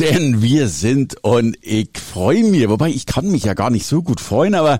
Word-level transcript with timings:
Denn 0.00 0.40
wir 0.40 0.68
sind 0.68 1.22
und 1.22 1.58
ich 1.60 1.90
freue 1.98 2.42
mich, 2.42 2.66
wobei 2.70 2.88
ich 2.88 3.04
kann 3.04 3.30
mich 3.30 3.44
ja 3.44 3.52
gar 3.52 3.68
nicht 3.68 3.84
so 3.84 4.02
gut 4.02 4.18
freuen, 4.18 4.54
aber 4.54 4.78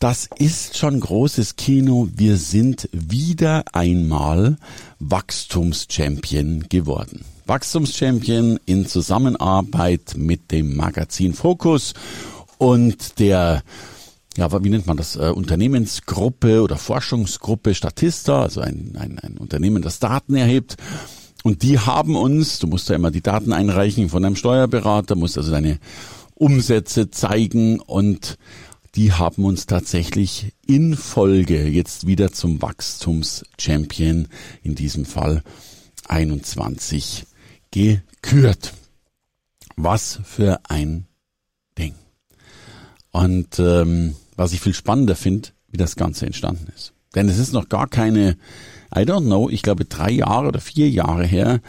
das 0.00 0.28
ist 0.38 0.76
schon 0.76 0.98
großes 0.98 1.54
Kino. 1.54 2.08
Wir 2.12 2.36
sind 2.36 2.88
wieder 2.90 3.62
einmal 3.72 4.56
Wachstumschampion 4.98 6.64
geworden. 6.68 7.24
Wachstumschampion 7.46 8.58
in 8.66 8.86
Zusammenarbeit 8.86 10.14
mit 10.16 10.50
dem 10.50 10.74
Magazin 10.74 11.32
Focus 11.32 11.94
und 12.58 13.20
der 13.20 13.62
ja, 14.36 14.64
wie 14.64 14.68
nennt 14.68 14.86
man 14.86 14.96
das, 14.96 15.14
äh, 15.14 15.30
Unternehmensgruppe 15.34 16.60
oder 16.60 16.76
Forschungsgruppe 16.76 17.74
Statista, 17.74 18.42
also 18.42 18.60
ein, 18.60 18.96
ein, 18.98 19.18
ein 19.20 19.38
Unternehmen, 19.38 19.80
das 19.80 20.00
Daten 20.00 20.34
erhebt 20.34 20.76
und 21.46 21.62
die 21.62 21.78
haben 21.78 22.16
uns, 22.16 22.58
du 22.58 22.66
musst 22.66 22.88
ja 22.88 22.96
immer 22.96 23.12
die 23.12 23.20
Daten 23.20 23.52
einreichen 23.52 24.08
von 24.08 24.24
einem 24.24 24.34
Steuerberater, 24.34 25.14
musst 25.14 25.38
also 25.38 25.52
deine 25.52 25.78
Umsätze 26.34 27.12
zeigen 27.12 27.78
und 27.78 28.36
die 28.96 29.12
haben 29.12 29.44
uns 29.44 29.66
tatsächlich 29.66 30.54
in 30.66 30.96
Folge 30.96 31.68
jetzt 31.68 32.08
wieder 32.08 32.32
zum 32.32 32.60
Wachstumschampion, 32.62 34.26
in 34.64 34.74
diesem 34.74 35.04
Fall 35.04 35.44
21, 36.08 37.26
gekürt. 37.70 38.72
Was 39.76 40.18
für 40.24 40.58
ein 40.68 41.06
Ding. 41.78 41.94
Und 43.12 43.60
ähm, 43.60 44.16
was 44.34 44.52
ich 44.52 44.60
viel 44.60 44.74
spannender 44.74 45.14
finde, 45.14 45.50
wie 45.68 45.76
das 45.76 45.94
Ganze 45.94 46.26
entstanden 46.26 46.72
ist. 46.74 46.95
Denn 47.16 47.28
es 47.28 47.38
ist 47.38 47.52
noch 47.52 47.68
gar 47.68 47.88
keine 47.88 48.36
I 48.94 49.00
don't 49.00 49.24
know, 49.24 49.50
ich 49.50 49.62
glaube 49.62 49.84
drei 49.84 50.10
Jahre 50.10 50.46
oder 50.48 50.60
vier 50.60 50.88
Jahre 50.88 51.26
her, 51.26 51.60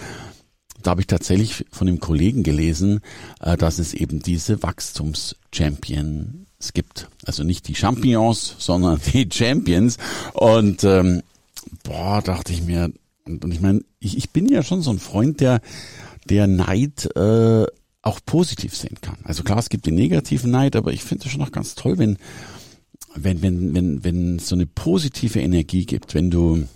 da 0.83 0.91
habe 0.91 1.01
ich 1.01 1.07
tatsächlich 1.07 1.65
von 1.71 1.87
dem 1.87 1.99
Kollegen 1.99 2.43
gelesen, 2.43 2.99
äh, 3.41 3.57
dass 3.57 3.79
es 3.79 3.95
eben 3.95 4.21
diese 4.21 4.61
Wachstums-Champions 4.61 6.73
gibt. 6.73 7.09
Also 7.25 7.43
nicht 7.43 7.67
die 7.67 7.73
Champions, 7.75 8.55
sondern 8.59 9.01
die 9.13 9.27
Champions. 9.31 9.97
Und 10.33 10.83
ähm, 10.83 11.23
boah, 11.83 12.21
dachte 12.21 12.53
ich 12.53 12.61
mir, 12.63 12.91
und, 13.25 13.51
ich 13.51 13.59
meine, 13.59 13.81
ich, 13.99 14.15
ich 14.17 14.29
bin 14.29 14.47
ja 14.47 14.61
schon 14.63 14.81
so 14.81 14.91
ein 14.91 14.99
Freund, 14.99 15.41
der, 15.41 15.59
der 16.29 16.47
Neid 16.47 17.09
äh, 17.15 17.65
auch 18.01 18.19
positiv 18.25 18.73
sehen 18.75 18.97
kann. 19.01 19.17
Also 19.23 19.43
klar, 19.43 19.57
es 19.57 19.67
gibt 19.69 19.87
den 19.87 19.95
negativen 19.95 20.51
Neid, 20.51 20.77
aber 20.77 20.93
ich 20.93 21.03
finde 21.03 21.25
es 21.25 21.31
schon 21.31 21.41
noch 21.41 21.51
ganz 21.51 21.75
toll, 21.75 21.97
wenn, 21.97 22.17
wenn, 23.23 23.41
wenn, 23.41 23.73
wenn, 23.73 24.03
wenn 24.03 24.39
so 24.39 24.55
eine 24.55 24.65
positive 24.65 25.39
Energie 25.39 25.85
gibt, 25.85 26.13
wenn 26.13 26.29
du 26.29 26.67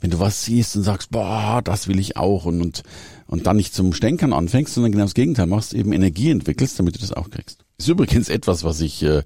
wenn 0.00 0.10
du 0.10 0.18
was 0.18 0.44
siehst 0.44 0.76
und 0.76 0.82
sagst, 0.82 1.10
boah, 1.10 1.60
das 1.62 1.86
will 1.86 1.98
ich 1.98 2.16
auch 2.16 2.46
und, 2.46 2.62
und, 2.62 2.82
und 3.26 3.46
dann 3.46 3.56
nicht 3.56 3.74
zum 3.74 3.92
Stänkern 3.92 4.32
anfängst, 4.32 4.74
sondern 4.74 4.92
genau 4.92 5.04
das 5.04 5.14
Gegenteil 5.14 5.46
machst, 5.46 5.74
eben 5.74 5.92
Energie 5.92 6.30
entwickelst, 6.30 6.78
damit 6.78 6.96
du 6.96 7.00
das 7.00 7.12
auch 7.12 7.30
kriegst. 7.30 7.64
Ist 7.76 7.88
übrigens 7.88 8.30
etwas, 8.30 8.64
was 8.64 8.80
ich 8.80 9.02
äh, 9.02 9.22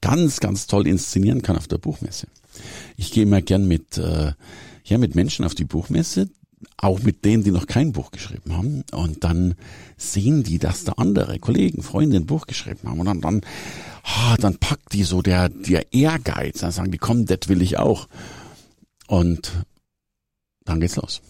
ganz, 0.00 0.40
ganz 0.40 0.66
toll 0.66 0.86
inszenieren 0.86 1.42
kann 1.42 1.56
auf 1.56 1.68
der 1.68 1.78
Buchmesse. 1.78 2.26
Ich 2.96 3.12
gehe 3.12 3.22
immer 3.22 3.42
gern 3.42 3.68
mit, 3.68 3.96
äh, 3.96 4.32
ja, 4.84 4.98
mit 4.98 5.14
Menschen 5.14 5.44
auf 5.44 5.54
die 5.54 5.64
Buchmesse, 5.64 6.28
auch 6.76 7.00
mit 7.02 7.24
denen, 7.24 7.44
die 7.44 7.52
noch 7.52 7.66
kein 7.66 7.92
Buch 7.92 8.10
geschrieben 8.10 8.56
haben. 8.56 8.84
Und 8.92 9.24
dann 9.24 9.54
sehen 9.96 10.42
die, 10.42 10.58
dass 10.58 10.84
da 10.84 10.92
andere 10.92 11.38
Kollegen, 11.38 11.82
Freunde 11.82 12.16
ein 12.16 12.26
Buch 12.26 12.46
geschrieben 12.46 12.88
haben. 12.88 13.00
Und 13.00 13.06
dann, 13.06 13.20
dann, 13.20 13.40
ah, 14.02 14.36
dann 14.38 14.58
packt 14.58 14.92
die 14.92 15.04
so 15.04 15.22
der, 15.22 15.48
der 15.48 15.92
Ehrgeiz. 15.92 16.60
Dann 16.60 16.72
sagen 16.72 16.90
die, 16.90 16.98
komm, 16.98 17.26
das 17.26 17.48
will 17.48 17.62
ich 17.62 17.78
auch. 17.78 18.08
Und 19.06 19.52
dann 20.64 20.80
geht's 20.80 20.96
los. 20.96 21.22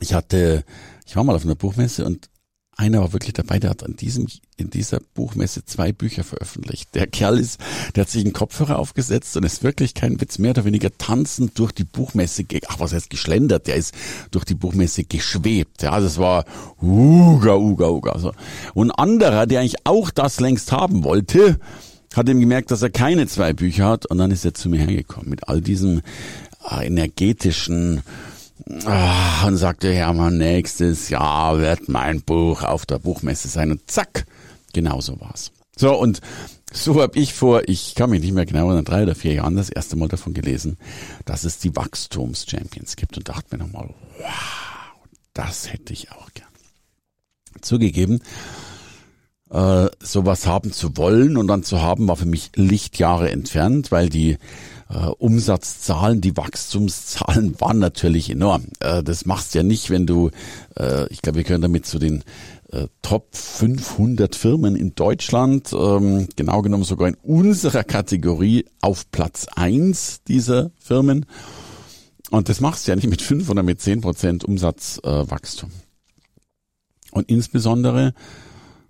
Ich 0.00 0.14
hatte, 0.14 0.64
ich 1.06 1.16
war 1.16 1.24
mal 1.24 1.36
auf 1.36 1.44
einer 1.44 1.54
Buchmesse 1.54 2.04
und 2.04 2.28
einer 2.76 3.00
war 3.00 3.12
wirklich 3.12 3.34
dabei, 3.34 3.58
der 3.58 3.70
hat 3.70 3.84
an 3.84 3.96
diesem, 3.96 4.26
in 4.56 4.70
dieser 4.70 5.00
Buchmesse 5.14 5.64
zwei 5.64 5.92
Bücher 5.92 6.24
veröffentlicht. 6.24 6.94
Der 6.94 7.06
Kerl 7.06 7.38
ist, 7.38 7.60
der 7.94 8.02
hat 8.02 8.10
sich 8.10 8.24
einen 8.24 8.32
Kopfhörer 8.32 8.78
aufgesetzt 8.78 9.36
und 9.36 9.44
ist 9.44 9.62
wirklich 9.62 9.94
kein 9.94 10.20
Witz, 10.20 10.38
mehr 10.38 10.52
oder 10.52 10.64
weniger 10.64 10.90
tanzend 10.96 11.58
durch 11.58 11.72
die 11.72 11.84
Buchmesse, 11.84 12.44
ach, 12.68 12.80
was 12.80 12.92
heißt 12.92 13.10
geschlendert? 13.10 13.66
Der 13.66 13.76
ist 13.76 13.94
durch 14.30 14.44
die 14.44 14.54
Buchmesse 14.54 15.04
geschwebt. 15.04 15.82
Ja, 15.82 16.00
das 16.00 16.18
war 16.18 16.44
uga, 16.80 17.56
uga, 17.56 17.88
uga. 17.88 18.18
So. 18.18 18.32
Und 18.74 18.90
anderer, 18.90 19.46
der 19.46 19.60
eigentlich 19.60 19.84
auch 19.84 20.10
das 20.10 20.40
längst 20.40 20.72
haben 20.72 21.04
wollte, 21.04 21.58
hat 22.14 22.28
ihm 22.28 22.40
gemerkt, 22.40 22.70
dass 22.70 22.82
er 22.82 22.90
keine 22.90 23.26
zwei 23.26 23.52
Bücher 23.52 23.86
hat 23.86 24.06
und 24.06 24.18
dann 24.18 24.30
ist 24.30 24.44
er 24.44 24.54
zu 24.54 24.68
mir 24.68 24.80
hergekommen 24.80 25.30
mit 25.30 25.48
all 25.48 25.60
diesem 25.60 26.02
äh, 26.70 26.86
energetischen 26.86 28.02
ah, 28.86 29.46
und 29.46 29.56
sagte, 29.56 29.92
Hermann, 29.92 30.38
nächstes 30.38 31.08
Jahr 31.08 31.58
wird 31.58 31.88
mein 31.88 32.22
Buch 32.22 32.62
auf 32.62 32.86
der 32.86 32.98
Buchmesse 32.98 33.48
sein 33.48 33.70
und 33.70 33.90
zack, 33.90 34.26
genau 34.72 35.00
so 35.00 35.20
war's. 35.20 35.52
So 35.76 35.98
und 35.98 36.20
so 36.72 37.00
habe 37.00 37.18
ich 37.18 37.34
vor, 37.34 37.62
ich 37.68 37.94
kann 37.94 38.10
mich 38.10 38.22
nicht 38.22 38.32
mehr 38.32 38.46
genau 38.46 38.66
erinnern, 38.66 38.84
drei 38.84 39.02
oder 39.02 39.14
vier 39.14 39.34
Jahren 39.34 39.56
das 39.56 39.68
erste 39.68 39.96
Mal 39.96 40.08
davon 40.08 40.32
gelesen, 40.32 40.78
dass 41.24 41.44
es 41.44 41.58
die 41.58 41.74
Wachstumschampions 41.76 42.96
gibt 42.96 43.16
und 43.16 43.28
dachte 43.28 43.56
mir 43.56 43.64
nochmal, 43.64 43.88
wow, 44.18 44.26
das 45.34 45.72
hätte 45.72 45.92
ich 45.92 46.10
auch 46.12 46.32
gern. 46.32 46.48
Zugegeben, 47.60 48.22
äh, 49.50 49.88
sowas 50.00 50.46
haben 50.46 50.72
zu 50.72 50.96
wollen 50.96 51.36
und 51.36 51.46
dann 51.46 51.62
zu 51.62 51.82
haben, 51.82 52.08
war 52.08 52.16
für 52.16 52.26
mich 52.26 52.50
Lichtjahre 52.56 53.30
entfernt, 53.30 53.92
weil 53.92 54.08
die 54.08 54.38
äh, 54.92 55.06
Umsatzzahlen, 55.06 56.20
die 56.20 56.36
Wachstumszahlen 56.36 57.60
waren 57.60 57.78
natürlich 57.78 58.30
enorm. 58.30 58.66
Äh, 58.80 59.02
das 59.02 59.26
machst 59.26 59.54
du 59.54 59.58
ja 59.58 59.62
nicht, 59.62 59.90
wenn 59.90 60.06
du, 60.06 60.30
äh, 60.78 61.06
ich 61.08 61.22
glaube, 61.22 61.38
wir 61.38 61.44
können 61.44 61.62
damit 61.62 61.86
zu 61.86 61.98
den 61.98 62.22
äh, 62.70 62.88
Top 63.00 63.34
500 63.34 64.34
Firmen 64.36 64.76
in 64.76 64.94
Deutschland, 64.94 65.72
ähm, 65.72 66.28
genau 66.36 66.62
genommen 66.62 66.84
sogar 66.84 67.08
in 67.08 67.16
unserer 67.22 67.84
Kategorie 67.84 68.66
auf 68.80 69.10
Platz 69.10 69.46
eins 69.54 70.22
dieser 70.28 70.70
Firmen. 70.78 71.26
Und 72.30 72.48
das 72.48 72.60
machst 72.60 72.86
du 72.86 72.92
ja 72.92 72.96
nicht 72.96 73.08
mit 73.08 73.22
fünf 73.22 73.50
oder 73.50 73.62
mit 73.62 73.80
zehn 73.80 74.00
Prozent 74.00 74.44
Umsatzwachstum. 74.44 75.70
Und 77.10 77.28
insbesondere 77.28 78.14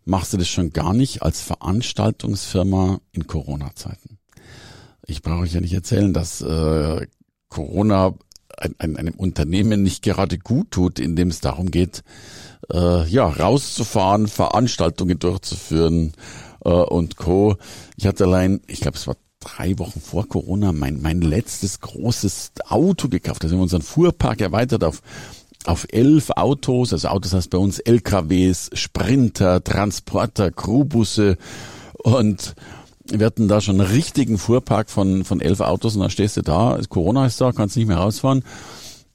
machst 0.04 0.32
du 0.32 0.36
das 0.36 0.48
schon 0.48 0.70
gar 0.70 0.94
nicht 0.94 1.22
als 1.22 1.40
Veranstaltungsfirma 1.40 3.00
in 3.10 3.26
Corona-Zeiten. 3.26 4.18
Ich 5.06 5.22
brauche 5.22 5.42
euch 5.42 5.52
ja 5.52 5.60
nicht 5.60 5.74
erzählen, 5.74 6.12
dass 6.12 6.40
äh, 6.42 7.06
Corona 7.48 8.14
ein, 8.56 8.74
ein, 8.78 8.96
einem 8.96 9.14
Unternehmen 9.14 9.82
nicht 9.82 10.02
gerade 10.02 10.38
gut 10.38 10.70
tut, 10.70 10.98
indem 10.98 11.28
es 11.28 11.40
darum 11.40 11.70
geht, 11.70 12.02
äh, 12.72 13.06
ja, 13.08 13.26
rauszufahren, 13.26 14.28
Veranstaltungen 14.28 15.18
durchzuführen 15.18 16.12
äh, 16.64 16.68
und 16.68 17.16
Co. 17.16 17.56
Ich 17.96 18.06
hatte 18.06 18.24
allein, 18.24 18.60
ich 18.66 18.80
glaube, 18.80 18.96
es 18.96 19.06
war 19.06 19.16
drei 19.40 19.78
Wochen 19.78 20.00
vor 20.00 20.28
Corona, 20.28 20.72
mein, 20.72 21.02
mein 21.02 21.20
letztes 21.20 21.80
großes 21.80 22.52
Auto 22.68 23.08
gekauft. 23.08 23.42
Also 23.42 23.54
wir 23.54 23.58
haben 23.58 23.64
unseren 23.64 23.82
Fuhrpark 23.82 24.40
erweitert 24.40 24.84
auf 24.84 25.02
auf 25.64 25.86
elf 25.90 26.30
Autos, 26.30 26.92
also 26.92 27.06
Autos 27.06 27.34
heißt 27.34 27.50
bei 27.50 27.58
uns 27.58 27.78
LKWs, 27.78 28.70
Sprinter, 28.72 29.62
Transporter, 29.62 30.50
Crewbusse 30.50 31.38
und 32.02 32.56
wir 33.06 33.26
hatten 33.26 33.48
da 33.48 33.60
schon 33.60 33.80
einen 33.80 33.90
richtigen 33.90 34.38
Fuhrpark 34.38 34.90
von, 34.90 35.24
von 35.24 35.40
elf 35.40 35.60
Autos 35.60 35.94
und 35.94 36.02
dann 36.02 36.10
stehst 36.10 36.36
du 36.36 36.42
da, 36.42 36.78
Corona 36.88 37.26
ist 37.26 37.40
da, 37.40 37.52
kannst 37.52 37.76
nicht 37.76 37.86
mehr 37.88 37.98
rausfahren 37.98 38.44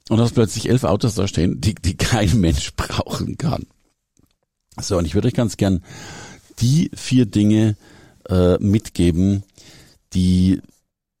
und 0.08 0.20
hast 0.20 0.34
plötzlich 0.34 0.68
elf 0.68 0.84
Autos 0.84 1.14
da 1.14 1.26
stehen, 1.28 1.60
die, 1.60 1.74
die 1.74 1.96
kein 1.96 2.40
Mensch 2.40 2.74
brauchen 2.74 3.38
kann. 3.38 3.66
So, 4.80 4.98
und 4.98 5.04
ich 5.04 5.14
würde 5.14 5.28
euch 5.28 5.34
ganz 5.34 5.56
gern 5.56 5.82
die 6.60 6.90
vier 6.94 7.26
Dinge 7.26 7.76
äh, 8.28 8.58
mitgeben, 8.58 9.42
die 10.12 10.60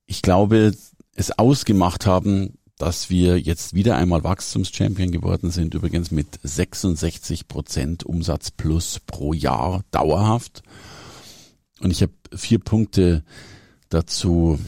ich 0.06 0.22
glaube, 0.22 0.72
es 1.14 1.38
ausgemacht 1.38 2.06
haben, 2.06 2.54
dass 2.78 3.10
wir 3.10 3.38
jetzt 3.38 3.74
wieder 3.74 3.96
einmal 3.96 4.22
Wachstumschampion 4.22 5.10
geworden 5.10 5.50
sind, 5.50 5.74
übrigens 5.74 6.10
mit 6.10 6.38
66 6.42 7.48
Prozent 7.48 8.04
Umsatz 8.04 8.50
plus 8.52 9.00
pro 9.04 9.32
Jahr 9.32 9.82
dauerhaft. 9.90 10.62
Und 11.80 11.90
ich 11.90 12.02
habe 12.02 12.12
vier 12.34 12.58
Punkte 12.58 13.22
dazu 13.88 14.58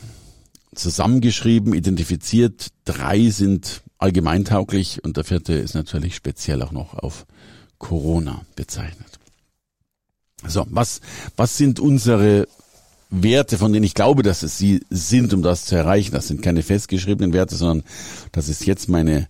zusammengeschrieben, 0.75 1.75
identifiziert. 1.75 2.69
Drei 2.85 3.31
sind 3.31 3.83
allgemeintauglich 3.99 5.05
und 5.05 5.17
der 5.17 5.25
vierte 5.25 5.55
ist 5.55 5.75
natürlich 5.75 6.15
speziell 6.15 6.63
auch 6.63 6.73
noch 6.73 6.95
auf 6.95 7.27
Corona 7.79 8.43
bezeichnet. 8.57 9.19
So, 10.47 10.67
was, 10.71 11.01
was 11.37 11.57
sind 11.57 11.81
unsere 11.81 12.49
Werte, 13.11 13.59
von 13.59 13.73
denen 13.73 13.85
ich 13.85 13.95
glaube, 13.95 14.23
dass 14.23 14.43
es 14.43 14.57
sie 14.57 14.85
sind, 14.89 15.35
um 15.35 15.43
das 15.43 15.65
zu 15.67 15.75
erreichen. 15.75 16.13
Das 16.13 16.29
sind 16.29 16.43
keine 16.43 16.63
festgeschriebenen 16.63 17.33
Werte, 17.33 17.57
sondern 17.57 17.85
das 18.33 18.49
ist 18.49 18.65
jetzt 18.67 18.89
meine, 18.89 19.29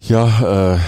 ja, 0.00 0.74
äh, 0.74 0.78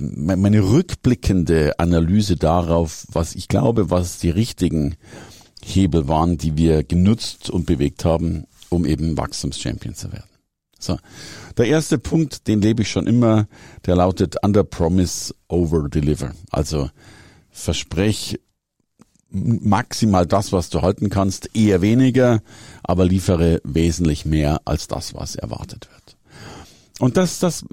meine 0.00 0.62
rückblickende 0.62 1.78
Analyse 1.78 2.36
darauf, 2.36 3.06
was 3.12 3.34
ich 3.34 3.48
glaube, 3.48 3.90
was 3.90 4.18
die 4.18 4.30
richtigen 4.30 4.96
Hebel 5.62 6.08
waren, 6.08 6.38
die 6.38 6.56
wir 6.56 6.82
genutzt 6.82 7.50
und 7.50 7.66
bewegt 7.66 8.04
haben, 8.04 8.44
um 8.70 8.86
eben 8.86 9.16
Wachstumschampion 9.16 9.94
zu 9.94 10.12
werden. 10.12 10.30
So. 10.78 10.98
Der 11.58 11.66
erste 11.66 11.98
Punkt, 11.98 12.48
den 12.48 12.62
lebe 12.62 12.82
ich 12.82 12.90
schon 12.90 13.06
immer, 13.06 13.46
der 13.84 13.96
lautet 13.96 14.36
Under 14.42 14.64
Promise, 14.64 15.34
Over 15.48 15.88
Deliver. 15.88 16.32
Also 16.50 16.88
versprech 17.50 18.40
maximal 19.30 20.26
das, 20.26 20.52
was 20.52 20.70
du 20.70 20.82
halten 20.82 21.10
kannst, 21.10 21.54
eher 21.54 21.82
weniger, 21.82 22.42
aber 22.82 23.04
liefere 23.04 23.60
wesentlich 23.62 24.24
mehr 24.24 24.60
als 24.64 24.88
das, 24.88 25.14
was 25.14 25.36
erwartet 25.36 25.88
wird. 25.92 26.16
Und 26.98 27.16
das, 27.16 27.38
das 27.38 27.64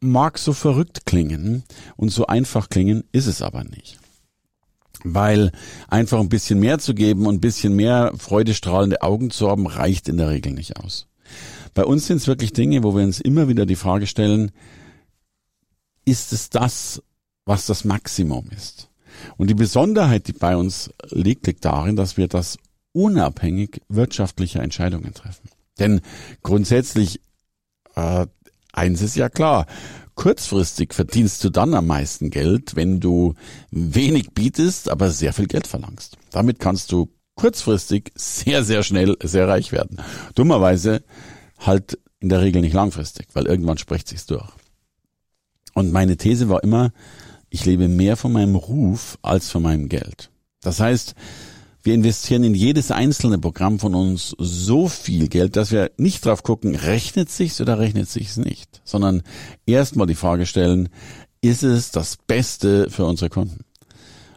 mag 0.00 0.38
so 0.38 0.52
verrückt 0.52 1.06
klingen 1.06 1.64
und 1.96 2.10
so 2.10 2.26
einfach 2.26 2.68
klingen, 2.68 3.04
ist 3.12 3.26
es 3.26 3.42
aber 3.42 3.64
nicht. 3.64 3.98
Weil 5.04 5.52
einfach 5.88 6.20
ein 6.20 6.28
bisschen 6.28 6.58
mehr 6.58 6.78
zu 6.78 6.94
geben 6.94 7.26
und 7.26 7.36
ein 7.36 7.40
bisschen 7.40 7.74
mehr 7.74 8.12
freudestrahlende 8.16 9.02
Augen 9.02 9.30
zu 9.30 9.48
haben, 9.48 9.66
reicht 9.66 10.08
in 10.08 10.16
der 10.16 10.30
Regel 10.30 10.52
nicht 10.52 10.76
aus. 10.76 11.06
Bei 11.74 11.84
uns 11.84 12.06
sind 12.06 12.16
es 12.16 12.26
wirklich 12.26 12.52
Dinge, 12.52 12.82
wo 12.82 12.96
wir 12.96 13.04
uns 13.04 13.20
immer 13.20 13.48
wieder 13.48 13.66
die 13.66 13.76
Frage 13.76 14.06
stellen, 14.06 14.50
ist 16.04 16.32
es 16.32 16.50
das, 16.50 17.02
was 17.44 17.66
das 17.66 17.84
Maximum 17.84 18.48
ist? 18.56 18.88
Und 19.36 19.48
die 19.48 19.54
Besonderheit, 19.54 20.26
die 20.26 20.32
bei 20.32 20.56
uns 20.56 20.90
liegt, 21.10 21.46
liegt 21.46 21.64
darin, 21.64 21.96
dass 21.96 22.16
wir 22.16 22.28
das 22.28 22.58
unabhängig 22.92 23.82
wirtschaftlicher 23.88 24.62
Entscheidungen 24.62 25.14
treffen. 25.14 25.50
Denn 25.78 26.00
grundsätzlich, 26.42 27.20
äh, 27.94 28.26
eins 28.72 29.02
ist 29.02 29.16
ja 29.16 29.28
klar, 29.28 29.66
kurzfristig 30.14 30.94
verdienst 30.94 31.44
du 31.44 31.50
dann 31.50 31.74
am 31.74 31.86
meisten 31.86 32.30
Geld, 32.30 32.76
wenn 32.76 33.00
du 33.00 33.34
wenig 33.70 34.32
bietest, 34.32 34.90
aber 34.90 35.10
sehr 35.10 35.32
viel 35.32 35.46
Geld 35.46 35.66
verlangst. 35.66 36.16
Damit 36.30 36.58
kannst 36.58 36.92
du 36.92 37.08
kurzfristig 37.36 38.12
sehr, 38.16 38.64
sehr 38.64 38.82
schnell 38.82 39.16
sehr 39.22 39.46
reich 39.48 39.72
werden. 39.72 40.02
Dummerweise 40.34 41.04
halt 41.58 41.98
in 42.20 42.28
der 42.28 42.40
Regel 42.40 42.62
nicht 42.62 42.74
langfristig, 42.74 43.28
weil 43.32 43.46
irgendwann 43.46 43.78
spricht 43.78 44.08
sich's 44.08 44.26
durch. 44.26 44.48
Und 45.74 45.92
meine 45.92 46.16
These 46.16 46.48
war 46.48 46.64
immer, 46.64 46.92
ich 47.48 47.64
lebe 47.64 47.86
mehr 47.86 48.16
von 48.16 48.32
meinem 48.32 48.56
Ruf 48.56 49.18
als 49.22 49.50
von 49.50 49.62
meinem 49.62 49.88
Geld. 49.88 50.30
Das 50.60 50.80
heißt, 50.80 51.14
wir 51.88 51.94
investieren 51.94 52.44
in 52.44 52.54
jedes 52.54 52.90
einzelne 52.90 53.38
Programm 53.38 53.78
von 53.78 53.94
uns 53.94 54.36
so 54.36 54.88
viel 54.88 55.28
Geld, 55.28 55.56
dass 55.56 55.70
wir 55.70 55.90
nicht 55.96 56.22
drauf 56.22 56.42
gucken, 56.42 56.74
rechnet 56.74 57.30
sich's 57.30 57.62
oder 57.62 57.78
rechnet 57.78 58.10
sich's 58.10 58.36
nicht, 58.36 58.82
sondern 58.84 59.22
erstmal 59.64 60.06
die 60.06 60.14
Frage 60.14 60.44
stellen, 60.44 60.90
ist 61.40 61.62
es 61.62 61.90
das 61.90 62.18
Beste 62.26 62.90
für 62.90 63.06
unsere 63.06 63.30
Kunden? 63.30 63.64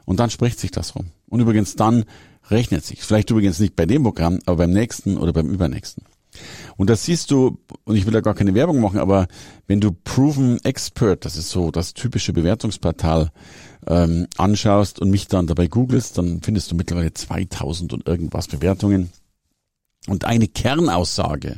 Und 0.06 0.21
dann 0.21 0.30
spricht 0.30 0.62
sich 0.62 0.71
das 0.71 0.95
rum. 0.95 1.07
Und 1.27 1.42
übrigens 1.42 1.75
dann 1.75 2.06
rechnet 2.50 2.86
sich. 2.86 3.03
Vielleicht 3.03 3.30
übrigens 3.31 3.59
nicht 3.59 3.75
bei 3.75 3.86
dem 3.86 4.03
Programm, 4.03 4.39
aber 4.45 4.56
beim 4.56 4.71
nächsten 4.71 5.18
oder 5.18 5.33
beim 5.33 5.50
übernächsten. 5.50 6.06
Und 6.78 6.89
das 6.89 7.06
siehst 7.06 7.31
du, 7.31 7.60
und 7.83 7.95
ich 7.95 8.06
will 8.06 8.13
da 8.13 8.22
gar 8.22 8.33
keine 8.33 8.54
Werbung 8.54 8.81
machen, 8.81 9.00
aber 9.00 9.28
wenn 9.68 9.81
du 9.81 9.92
Proven 9.92 10.60
Expert, 10.63 11.25
das 11.25 11.38
ist 11.38 11.50
so 11.50 11.72
das 11.72 11.94
typische 11.94 12.33
Bewertungsportal, 12.33 13.31
ähm, 13.88 14.28
anschaust 14.38 15.00
und 15.00 15.10
mich 15.10 15.28
dann 15.28 15.48
dabei 15.48 15.68
googelst, 15.68 16.18
dann 16.18 16.42
findest 16.42 16.72
du 16.72 16.75
mittlerweile 16.75 17.13
2000 17.13 17.94
und 17.94 18.07
irgendwas 18.07 18.48
Bewertungen. 18.48 19.10
Und 20.07 20.25
eine 20.25 20.48
Kernaussage 20.48 21.57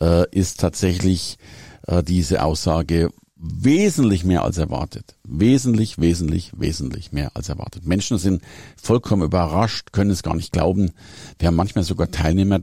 äh, 0.00 0.28
ist 0.30 0.60
tatsächlich 0.60 1.38
äh, 1.86 2.02
diese 2.02 2.42
Aussage, 2.42 3.10
wesentlich 3.36 4.24
mehr 4.24 4.42
als 4.42 4.58
erwartet. 4.58 5.16
Wesentlich, 5.24 5.98
wesentlich, 5.98 6.52
wesentlich 6.56 7.12
mehr 7.12 7.32
als 7.34 7.48
erwartet. 7.48 7.86
Menschen 7.86 8.16
sind 8.16 8.42
vollkommen 8.80 9.22
überrascht, 9.22 9.92
können 9.92 10.10
es 10.10 10.22
gar 10.22 10.34
nicht 10.34 10.52
glauben. 10.52 10.92
Wir 11.38 11.48
haben 11.48 11.56
manchmal 11.56 11.84
sogar 11.84 12.10
Teilnehmer, 12.10 12.60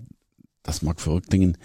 das 0.71 0.81
mag 0.81 1.01
verrückt 1.01 1.29
klingen, 1.29 1.57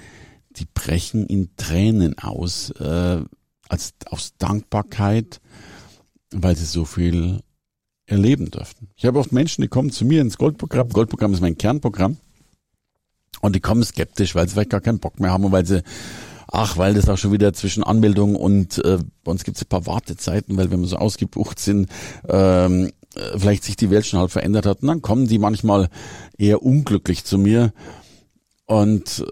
die 0.57 0.67
brechen 0.75 1.27
in 1.27 1.51
Tränen 1.57 2.19
aus, 2.19 2.71
äh, 2.71 3.23
als 3.69 3.95
aus 4.11 4.33
Dankbarkeit, 4.37 5.41
weil 6.33 6.57
sie 6.57 6.65
so 6.65 6.85
viel 6.85 7.41
erleben 8.07 8.51
dürften. 8.51 8.89
Ich 8.97 9.05
habe 9.05 9.21
oft 9.21 9.31
Menschen, 9.31 9.63
die 9.63 9.69
kommen 9.69 9.93
zu 9.93 10.05
mir 10.05 10.21
ins 10.21 10.39
Goldprogramm. 10.39 10.89
Goldprogramm 10.89 11.33
ist 11.33 11.41
mein 11.41 11.57
Kernprogramm. 11.57 12.17
Und 13.43 13.55
die 13.55 13.61
kommen 13.61 13.85
skeptisch, 13.85 14.35
weil 14.35 14.49
sie 14.49 14.55
vielleicht 14.55 14.71
gar 14.71 14.81
keinen 14.81 14.99
Bock 14.99 15.21
mehr 15.21 15.31
haben 15.31 15.45
und 15.45 15.53
weil 15.53 15.67
sie, 15.67 15.85
ach, 16.49 16.77
weil 16.77 16.95
das 16.95 17.09
auch 17.09 17.19
schon 17.19 17.31
wieder 17.31 17.53
zwischen 17.53 17.85
Anmeldung 17.85 18.35
und 18.35 18.85
äh, 18.85 18.99
bei 19.23 19.31
uns 19.31 19.45
gibt 19.45 19.57
es 19.57 19.63
ein 19.63 19.69
paar 19.69 19.87
Wartezeiten, 19.87 20.57
weil 20.57 20.73
wenn 20.73 20.81
wir 20.81 20.89
so 20.89 20.97
ausgebucht 20.97 21.61
sind, 21.61 21.89
ähm, 22.29 22.91
äh, 23.15 23.39
vielleicht 23.39 23.63
sich 23.63 23.77
die 23.77 23.91
Welt 23.91 24.05
schon 24.05 24.19
halt 24.19 24.33
verändert 24.33 24.67
hat. 24.67 24.83
Und 24.83 24.89
dann 24.89 25.03
kommen 25.03 25.29
die 25.29 25.39
manchmal 25.39 25.91
eher 26.39 26.63
unglücklich 26.65 27.25
zu 27.25 27.39
mir 27.39 27.73
und 28.67 29.25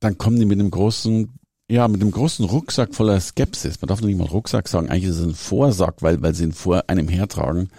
dann 0.00 0.18
kommen 0.18 0.38
die 0.38 0.46
mit 0.46 0.58
einem 0.58 0.70
großen, 0.70 1.28
ja, 1.68 1.86
mit 1.88 2.00
einem 2.00 2.12
großen 2.12 2.44
Rucksack 2.44 2.94
voller 2.94 3.20
Skepsis. 3.20 3.80
Man 3.80 3.88
darf 3.88 4.00
nicht 4.00 4.16
mal 4.16 4.26
Rucksack 4.26 4.68
sagen, 4.68 4.88
eigentlich 4.88 5.10
ist 5.10 5.18
es 5.18 5.26
ein 5.26 5.34
Vorsack, 5.34 6.02
weil, 6.02 6.22
weil 6.22 6.34
sie 6.34 6.44
ihn 6.44 6.52
vor 6.52 6.84
einem 6.88 7.08
hertragen. 7.08 7.70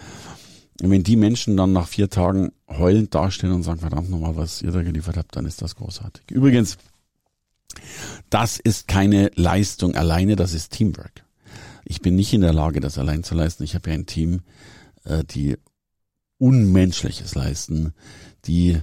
Und 0.82 0.90
wenn 0.90 1.02
die 1.02 1.16
Menschen 1.16 1.56
dann 1.56 1.72
nach 1.72 1.88
vier 1.88 2.08
Tagen 2.08 2.52
heulend 2.68 3.14
dastehen 3.14 3.52
und 3.52 3.62
sagen, 3.62 3.80
verdammt 3.80 4.10
nochmal, 4.10 4.36
was 4.36 4.62
ihr 4.62 4.70
da 4.70 4.82
geliefert 4.82 5.16
habt, 5.16 5.36
dann 5.36 5.46
ist 5.46 5.60
das 5.60 5.76
großartig. 5.76 6.30
Übrigens, 6.30 6.78
das 8.30 8.58
ist 8.58 8.88
keine 8.88 9.30
Leistung 9.34 9.94
alleine, 9.94 10.36
das 10.36 10.54
ist 10.54 10.72
Teamwork. 10.72 11.24
Ich 11.84 12.00
bin 12.00 12.14
nicht 12.14 12.32
in 12.32 12.40
der 12.40 12.52
Lage, 12.52 12.80
das 12.80 12.98
allein 12.98 13.24
zu 13.24 13.34
leisten. 13.34 13.64
Ich 13.64 13.74
habe 13.74 13.90
ja 13.90 13.94
ein 13.94 14.06
Team, 14.06 14.42
äh, 15.04 15.24
die 15.24 15.56
Unmenschliches 16.38 17.34
leisten, 17.34 17.92
die 18.46 18.80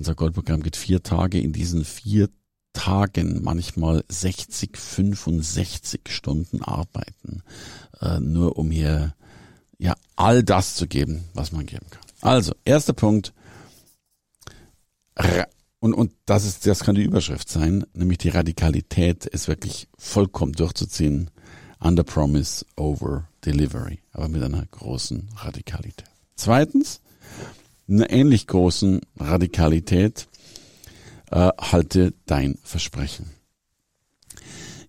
unser 0.00 0.14
Goldprogramm 0.14 0.62
geht 0.62 0.76
vier 0.76 1.02
Tage. 1.02 1.38
In 1.38 1.52
diesen 1.52 1.84
vier 1.84 2.30
Tagen 2.72 3.42
manchmal 3.42 4.02
60, 4.08 4.76
65 4.76 6.00
Stunden 6.08 6.62
arbeiten, 6.62 7.42
äh, 8.00 8.18
nur 8.18 8.56
um 8.56 8.70
hier 8.70 9.14
ja 9.78 9.94
all 10.16 10.42
das 10.42 10.74
zu 10.74 10.86
geben, 10.86 11.24
was 11.34 11.52
man 11.52 11.66
geben 11.66 11.86
kann. 11.90 12.02
Also 12.22 12.54
erster 12.64 12.94
Punkt 12.94 13.34
und 15.80 15.92
und 15.92 16.12
das 16.24 16.46
ist 16.46 16.66
das 16.66 16.80
kann 16.80 16.94
die 16.94 17.02
Überschrift 17.02 17.50
sein, 17.50 17.84
nämlich 17.92 18.18
die 18.18 18.30
Radikalität, 18.30 19.28
es 19.30 19.48
wirklich 19.48 19.88
vollkommen 19.98 20.52
durchzuziehen. 20.52 21.30
Under 21.82 22.04
Promise 22.04 22.64
over 22.76 23.28
Delivery, 23.44 24.00
aber 24.12 24.28
mit 24.28 24.42
einer 24.42 24.64
großen 24.66 25.30
Radikalität. 25.36 26.04
Zweitens 26.36 27.00
einer 27.90 28.10
ähnlich 28.10 28.46
großen 28.46 29.00
Radikalität, 29.18 30.28
äh, 31.30 31.50
halte 31.58 32.14
dein 32.26 32.58
Versprechen. 32.62 33.30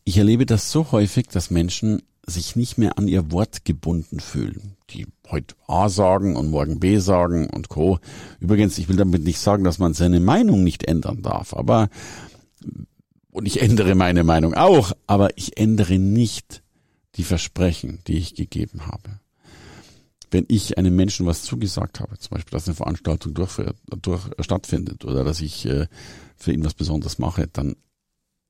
Ich 0.03 0.17
erlebe 0.17 0.45
das 0.45 0.71
so 0.71 0.91
häufig, 0.91 1.27
dass 1.27 1.51
Menschen 1.51 2.01
sich 2.25 2.55
nicht 2.55 2.77
mehr 2.77 2.97
an 2.97 3.07
ihr 3.07 3.31
Wort 3.31 3.65
gebunden 3.65 4.19
fühlen, 4.19 4.75
die 4.89 5.07
heute 5.29 5.55
A 5.67 5.89
sagen 5.89 6.35
und 6.35 6.49
morgen 6.49 6.79
B 6.79 6.97
sagen 6.97 7.49
und 7.49 7.69
Co. 7.69 7.99
Übrigens, 8.39 8.77
ich 8.77 8.89
will 8.89 8.95
damit 8.95 9.23
nicht 9.23 9.39
sagen, 9.39 9.63
dass 9.63 9.79
man 9.79 9.93
seine 9.93 10.19
Meinung 10.19 10.63
nicht 10.63 10.83
ändern 10.83 11.21
darf, 11.21 11.53
aber 11.53 11.89
und 13.31 13.45
ich 13.45 13.61
ändere 13.61 13.95
meine 13.95 14.23
Meinung 14.23 14.53
auch, 14.53 14.91
aber 15.07 15.37
ich 15.37 15.57
ändere 15.57 15.97
nicht 15.97 16.63
die 17.15 17.23
Versprechen, 17.23 17.99
die 18.07 18.17
ich 18.17 18.35
gegeben 18.35 18.87
habe 18.87 19.20
wenn 20.31 20.45
ich 20.47 20.77
einem 20.77 20.95
Menschen 20.95 21.25
was 21.25 21.43
zugesagt 21.43 21.99
habe, 21.99 22.17
zum 22.17 22.35
Beispiel, 22.35 22.51
dass 22.51 22.67
eine 22.67 22.75
Veranstaltung 22.75 23.33
durch, 23.33 23.59
durch 24.01 24.23
stattfindet 24.39 25.05
oder 25.05 25.23
dass 25.23 25.41
ich 25.41 25.65
äh, 25.65 25.87
für 26.37 26.53
ihn 26.53 26.63
was 26.63 26.73
Besonderes 26.73 27.19
mache, 27.19 27.47
dann 27.51 27.75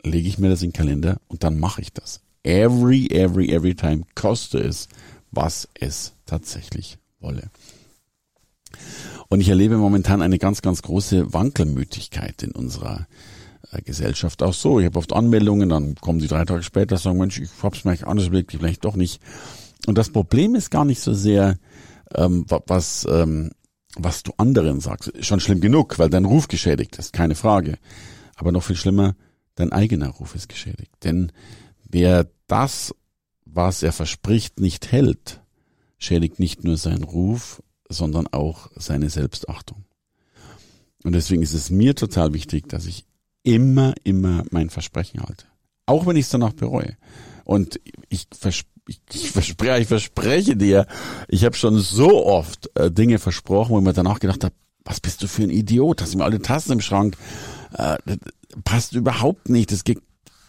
lege 0.04 0.28
ich 0.28 0.38
mir 0.38 0.50
das 0.50 0.62
in 0.62 0.70
den 0.70 0.74
Kalender 0.74 1.20
und 1.28 1.44
dann 1.44 1.60
mache 1.60 1.82
ich 1.82 1.92
das. 1.92 2.22
Every, 2.44 3.08
every, 3.12 3.52
every 3.52 3.76
time 3.76 4.04
koste 4.16 4.60
es, 4.60 4.88
was 5.32 5.68
es 5.74 6.14
tatsächlich 6.26 6.98
wolle. 7.20 7.50
Und 9.28 9.42
ich 9.42 9.50
erlebe 9.50 9.78
momentan 9.78 10.22
eine 10.22 10.38
ganz, 10.38 10.62
ganz 10.62 10.82
große 10.82 11.34
Wankelmütigkeit 11.34 12.44
in 12.44 12.52
unserer 12.52 13.08
äh, 13.72 13.82
Gesellschaft 13.82 14.44
auch 14.44 14.54
so. 14.54 14.80
Ich 14.80 14.86
habe 14.86 15.00
oft 15.00 15.14
Anmeldungen, 15.14 15.70
dann 15.70 15.96
kommen 15.96 16.20
die 16.20 16.28
drei 16.28 16.46
Tage 16.46 16.64
später, 16.64 16.98
sagen, 16.98 17.18
Mensch, 17.18 17.40
ich 17.40 17.50
hab's 17.62 17.84
mir 17.84 17.92
eigentlich 17.92 18.08
anders 18.08 18.28
überlegt, 18.28 18.52
vielleicht 18.52 18.86
doch 18.86 18.96
nicht. 18.96 19.22
Und 19.88 19.98
das 19.98 20.12
Problem 20.12 20.56
ist 20.56 20.70
gar 20.70 20.86
nicht 20.86 21.02
so 21.02 21.14
sehr, 21.14 21.58
ähm, 22.16 22.46
was, 22.48 23.08
ähm, 23.10 23.52
was 23.96 24.24
du 24.24 24.34
anderen 24.38 24.80
sagst. 24.80 25.12
Schon 25.24 25.40
schlimm 25.40 25.62
genug, 25.62 26.00
weil 26.00 26.10
dein 26.10 26.26
Ruf 26.26 26.48
geschädigt 26.48 26.98
ist, 26.98 27.14
keine 27.14 27.36
Frage. 27.36 27.78
Aber 28.36 28.52
noch 28.52 28.64
viel 28.64 28.76
schlimmer, 28.76 29.16
dein 29.56 29.72
eigener 29.72 30.10
Ruf 30.10 30.36
ist 30.36 30.50
geschädigt. 30.50 30.92
Denn 31.04 31.32
wer 31.84 32.28
das, 32.48 32.94
was 33.46 33.84
er 33.84 33.92
verspricht, 33.92 34.60
nicht 34.60 34.92
hält, 34.92 35.42
schädigt 35.98 36.40
nicht 36.40 36.64
nur 36.64 36.78
seinen 36.78 37.04
Ruf, 37.04 37.62
sondern 37.90 38.28
auch 38.28 38.70
seine 38.76 39.10
Selbstachtung. 39.10 39.86
Und 41.04 41.14
deswegen 41.14 41.42
ist 41.42 41.54
es 41.54 41.70
mir 41.70 41.96
total 41.96 42.34
wichtig, 42.34 42.70
dass 42.70 42.86
ich 42.86 43.06
immer, 43.44 43.94
immer 44.04 44.44
mein 44.52 44.70
Versprechen 44.70 45.22
halte. 45.22 45.46
Auch 45.86 46.06
wenn 46.06 46.16
ich 46.16 46.26
es 46.26 46.32
danach 46.32 46.54
bereue. 46.54 46.96
Und 47.44 47.80
ich, 48.10 48.28
ich, 49.14 49.32
verspreche, 49.32 49.82
ich 49.82 49.88
verspreche 49.88 50.56
dir, 50.56 50.88
ich 51.28 51.46
habe 51.46 51.56
schon 51.56 51.80
so 51.80 52.26
oft 52.26 52.70
äh, 52.76 52.92
Dinge 52.92 53.20
versprochen, 53.20 53.72
wo 53.72 53.80
ich 53.80 53.86
mir 53.86 53.94
danach 53.94 54.20
gedacht 54.20 54.44
habe, 54.44 54.54
was 54.84 55.00
bist 55.00 55.22
du 55.22 55.28
für 55.28 55.44
ein 55.44 55.50
Idiot? 55.50 56.02
Hast 56.02 56.14
du 56.14 56.18
mir 56.18 56.26
alle 56.26 56.42
Tassen 56.42 56.74
im 56.74 56.82
Schrank? 56.82 57.16
Äh, 57.74 57.98
passt 58.64 58.94
überhaupt 58.94 59.50
nicht. 59.50 59.72
Das 59.72 59.84
geht, 59.84 60.02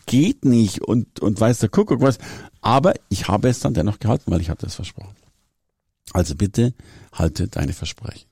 geht 0.07 0.45
nicht 0.45 0.81
und, 0.81 1.21
und 1.21 1.41
weiß 1.41 1.59
der 1.59 1.69
Kuckuck 1.69 2.01
was. 2.01 2.19
Aber 2.61 2.95
ich 3.09 3.29
habe 3.29 3.49
es 3.49 3.61
dann 3.61 3.75
dennoch 3.75 3.99
gehalten, 3.99 4.31
weil 4.31 4.41
ich 4.41 4.51
hatte 4.51 4.67
es 4.67 4.75
versprochen. 4.75 5.17
Also 6.13 6.35
bitte 6.35 6.75
halte 7.13 7.49
deine 7.49 7.73
Versprechen. 7.73 8.29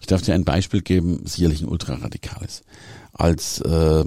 Ich 0.00 0.06
darf 0.06 0.22
dir 0.22 0.34
ein 0.34 0.44
Beispiel 0.44 0.82
geben, 0.82 1.26
sicherlich 1.26 1.60
ein 1.62 1.68
ultraradikales. 1.68 2.62
Als 3.12 3.60
äh, 3.60 4.04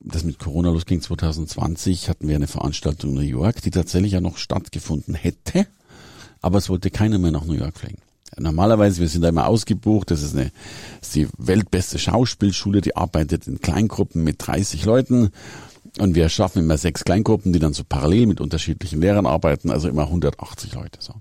das 0.00 0.24
mit 0.24 0.38
Corona 0.38 0.70
losging 0.70 1.00
2020, 1.00 2.08
hatten 2.08 2.28
wir 2.28 2.36
eine 2.36 2.46
Veranstaltung 2.46 3.10
in 3.10 3.16
New 3.16 3.22
York, 3.22 3.62
die 3.62 3.70
tatsächlich 3.70 4.12
ja 4.12 4.20
noch 4.20 4.38
stattgefunden 4.38 5.14
hätte, 5.14 5.66
aber 6.40 6.58
es 6.58 6.68
wollte 6.68 6.90
keiner 6.90 7.18
mehr 7.18 7.32
nach 7.32 7.44
New 7.44 7.54
York 7.54 7.78
fliegen. 7.78 7.98
Normalerweise, 8.38 9.00
wir 9.00 9.08
sind 9.08 9.22
da 9.22 9.28
immer 9.28 9.46
ausgebucht, 9.46 10.10
das 10.10 10.22
ist 10.22 10.34
eine 10.34 10.52
das 11.00 11.08
ist 11.08 11.16
die 11.16 11.28
weltbeste 11.38 11.98
Schauspielschule, 11.98 12.80
die 12.80 12.96
arbeitet 12.96 13.46
in 13.46 13.60
Kleingruppen 13.60 14.24
mit 14.24 14.46
30 14.46 14.84
Leuten 14.84 15.30
und 15.98 16.14
wir 16.14 16.28
schaffen 16.28 16.62
immer 16.62 16.76
sechs 16.76 17.04
Kleingruppen, 17.04 17.52
die 17.52 17.58
dann 17.58 17.72
so 17.72 17.82
parallel 17.88 18.26
mit 18.26 18.40
unterschiedlichen 18.40 19.00
Lehrern 19.00 19.26
arbeiten, 19.26 19.70
also 19.70 19.88
immer 19.88 20.02
180 20.02 20.74
Leute. 20.74 20.98
So. 21.00 21.14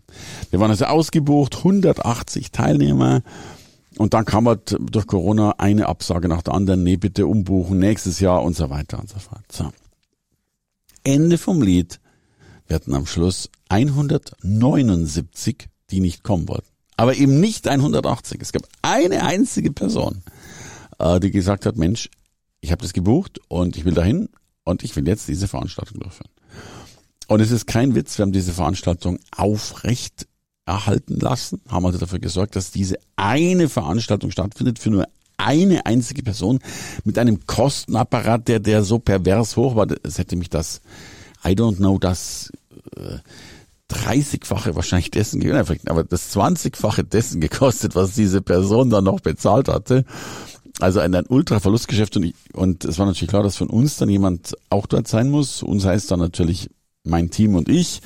Wir 0.49 0.59
waren 0.59 0.71
also 0.71 0.85
ausgebucht, 0.85 1.57
180 1.57 2.51
Teilnehmer. 2.51 3.21
Und 3.97 4.13
dann 4.13 4.25
kam 4.25 4.47
halt 4.47 4.75
durch 4.79 5.07
Corona 5.07 5.55
eine 5.57 5.87
Absage 5.87 6.27
nach 6.27 6.41
der 6.41 6.53
anderen, 6.53 6.83
nee, 6.83 6.97
bitte 6.97 7.27
umbuchen, 7.27 7.79
nächstes 7.79 8.19
Jahr 8.19 8.43
und 8.43 8.55
so 8.55 8.69
weiter 8.69 8.99
und 8.99 9.09
so 9.09 9.19
fort. 9.19 9.51
So. 9.51 9.71
Ende 11.03 11.37
vom 11.37 11.61
Lied. 11.61 11.99
Wir 12.67 12.75
hatten 12.75 12.93
am 12.93 13.05
Schluss 13.05 13.49
179, 13.69 15.69
die 15.91 15.99
nicht 15.99 16.23
kommen 16.23 16.49
wollten. 16.49 16.67
Aber 16.97 17.15
eben 17.15 17.39
nicht 17.39 17.67
180. 17.67 18.41
Es 18.41 18.51
gab 18.51 18.63
eine 18.81 19.23
einzige 19.23 19.71
Person, 19.71 20.23
äh, 20.99 21.19
die 21.19 21.31
gesagt 21.31 21.65
hat, 21.65 21.77
Mensch, 21.77 22.09
ich 22.61 22.71
habe 22.71 22.81
das 22.81 22.93
gebucht 22.93 23.39
und 23.47 23.77
ich 23.77 23.85
will 23.85 23.93
dahin, 23.93 24.29
und 24.65 24.83
ich 24.83 24.95
will 24.95 25.07
jetzt 25.07 25.27
diese 25.27 25.47
Veranstaltung 25.47 25.99
durchführen. 25.99 26.31
Und 27.27 27.39
es 27.39 27.51
ist 27.51 27.67
kein 27.67 27.95
Witz, 27.95 28.17
wir 28.17 28.23
haben 28.23 28.31
diese 28.31 28.51
Veranstaltung 28.51 29.19
aufrecht 29.35 30.27
erhalten 30.65 31.19
lassen, 31.19 31.61
haben 31.69 31.85
also 31.85 31.97
dafür 31.97 32.19
gesorgt, 32.19 32.55
dass 32.55 32.71
diese 32.71 32.97
eine 33.15 33.69
Veranstaltung 33.69 34.31
stattfindet 34.31 34.79
für 34.79 34.89
nur 34.89 35.07
eine 35.37 35.85
einzige 35.85 36.23
Person 36.23 36.59
mit 37.03 37.19
einem 37.19 37.45
Kostenapparat, 37.45 38.47
der, 38.47 38.59
der 38.59 38.83
so 38.83 38.99
pervers 38.99 39.57
hoch 39.57 39.75
war. 39.75 39.87
Es 40.03 40.17
hätte 40.17 40.35
mich 40.35 40.49
das, 40.49 40.81
I 41.45 41.49
don't 41.49 41.77
know, 41.77 41.99
das 41.99 42.51
äh, 42.95 43.19
30-fache 43.91 44.75
wahrscheinlich 44.75 45.11
dessen, 45.11 45.43
aber 45.85 46.03
das 46.03 46.35
20-fache 46.35 47.03
dessen 47.03 47.41
gekostet, 47.41 47.95
was 47.95 48.15
diese 48.15 48.41
Person 48.41 48.89
dann 48.89 49.03
noch 49.03 49.19
bezahlt 49.19 49.67
hatte. 49.67 50.05
Also 50.79 50.99
ein, 50.99 51.13
ein 51.15 51.25
Ultra-Verlustgeschäft 51.27 52.17
und, 52.17 52.23
ich, 52.23 52.35
und 52.53 52.83
es 52.83 52.97
war 52.97 53.05
natürlich 53.05 53.29
klar, 53.29 53.43
dass 53.43 53.55
von 53.55 53.69
uns 53.69 53.97
dann 53.97 54.09
jemand 54.09 54.55
auch 54.69 54.87
dort 54.87 55.07
sein 55.07 55.29
muss. 55.29 55.63
Uns 55.63 55.85
heißt 55.85 56.11
dann 56.11 56.19
natürlich 56.19 56.69
mein 57.03 57.29
Team 57.29 57.55
und 57.55 57.69
ich. 57.69 58.01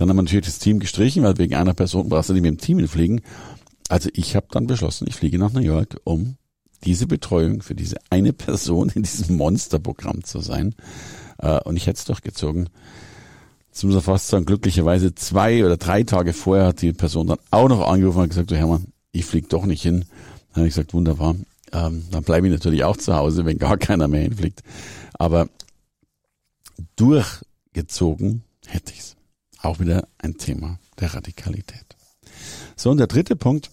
Dann 0.00 0.08
haben 0.08 0.16
wir 0.16 0.22
natürlich 0.22 0.46
das 0.46 0.58
Team 0.58 0.80
gestrichen, 0.80 1.24
weil 1.24 1.36
wegen 1.36 1.54
einer 1.54 1.74
Person 1.74 2.08
brauchst 2.08 2.30
du 2.30 2.32
nicht 2.32 2.40
mit 2.40 2.52
dem 2.52 2.58
Team 2.58 2.88
fliegen. 2.88 3.20
Also 3.90 4.08
ich 4.14 4.34
habe 4.34 4.46
dann 4.50 4.66
beschlossen, 4.66 5.06
ich 5.06 5.14
fliege 5.14 5.38
nach 5.38 5.52
New 5.52 5.60
York, 5.60 6.00
um 6.04 6.36
diese 6.84 7.06
Betreuung 7.06 7.60
für 7.60 7.74
diese 7.74 7.96
eine 8.08 8.32
Person 8.32 8.90
in 8.94 9.02
diesem 9.02 9.36
Monsterprogramm 9.36 10.24
zu 10.24 10.40
sein. 10.40 10.74
Äh, 11.36 11.60
und 11.64 11.76
ich 11.76 11.86
hätte 11.86 11.98
es 11.98 12.06
durchgezogen. 12.06 12.70
Jetzt 13.74 14.02
fast 14.02 14.28
sagen, 14.28 14.46
glücklicherweise 14.46 15.14
zwei 15.14 15.66
oder 15.66 15.76
drei 15.76 16.02
Tage 16.02 16.32
vorher 16.32 16.68
hat 16.68 16.80
die 16.80 16.94
Person 16.94 17.26
dann 17.26 17.38
auch 17.50 17.68
noch 17.68 17.86
angerufen 17.86 18.20
und 18.20 18.30
gesagt, 18.30 18.50
du 18.50 18.56
Hermann, 18.56 18.86
ich 19.12 19.26
fliege 19.26 19.48
doch 19.48 19.66
nicht 19.66 19.82
hin. 19.82 20.06
Dann 20.54 20.62
habe 20.62 20.68
ich 20.68 20.74
gesagt, 20.74 20.94
wunderbar, 20.94 21.36
ähm, 21.72 22.04
dann 22.10 22.24
bleibe 22.24 22.46
ich 22.46 22.54
natürlich 22.54 22.84
auch 22.84 22.96
zu 22.96 23.14
Hause, 23.14 23.44
wenn 23.44 23.58
gar 23.58 23.76
keiner 23.76 24.08
mehr 24.08 24.22
hinfliegt. 24.22 24.62
Aber 25.18 25.50
durchgezogen 26.96 28.44
hätte 28.66 28.94
ich's. 28.94 29.16
Auch 29.62 29.78
wieder 29.78 30.08
ein 30.18 30.38
Thema 30.38 30.78
der 30.98 31.14
Radikalität. 31.14 31.96
So, 32.76 32.90
und 32.90 32.98
der 32.98 33.06
dritte 33.06 33.36
Punkt 33.36 33.70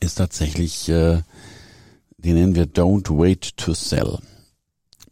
ist 0.00 0.16
tatsächlich, 0.16 0.88
äh, 0.88 1.22
den 2.18 2.34
nennen 2.34 2.54
wir 2.54 2.66
Don't 2.66 3.08
Wait 3.10 3.56
to 3.56 3.74
Sell. 3.74 4.18